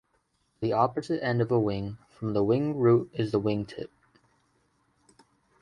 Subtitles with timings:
[0.61, 3.91] The opposite end of a wing from the wing root is the wing tip.